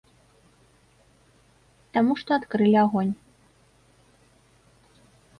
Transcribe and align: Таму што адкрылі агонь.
Таму 1.97 2.13
што 2.21 2.29
адкрылі 2.39 2.73
агонь. 2.85 3.11